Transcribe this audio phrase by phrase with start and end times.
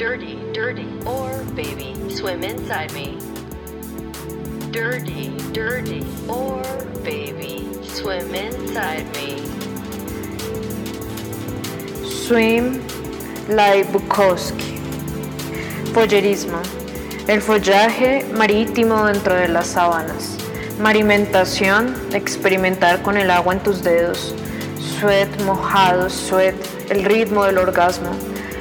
[0.00, 3.18] dirty, dirty, or baby, swim inside me.
[4.70, 6.62] Dirty, dirty, or
[7.04, 9.36] baby, swim inside me.
[12.08, 12.80] Swim
[13.50, 14.80] like Bukowski.
[15.92, 16.62] Follerismo.
[17.28, 20.38] El follaje marítimo dentro de las sábanas.
[20.78, 24.34] Marimentación, experimentar con el agua en tus dedos.
[24.78, 26.54] Sweat, mojado, sweat,
[26.88, 28.12] el ritmo del orgasmo.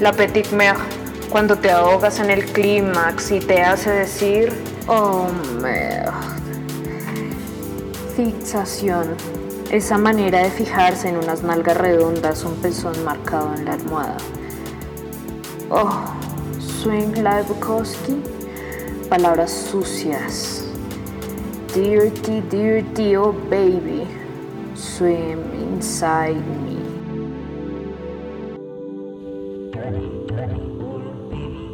[0.00, 0.78] La petite mère,
[1.30, 4.52] cuando te ahogas en el clímax y te hace decir,
[4.88, 5.28] oh,
[5.60, 6.12] merda.
[8.16, 9.14] Fixación.
[9.70, 14.16] Esa manera de fijarse en unas nalgas redondas, un pezón marcado en la almohada.
[15.70, 16.02] Oh,
[16.58, 17.14] swing
[17.46, 18.20] Bukowski.
[19.08, 20.64] Palabras sucias.
[21.72, 24.04] Dirty, dirty, oh baby.
[24.74, 26.34] Swim inside
[26.64, 26.80] me.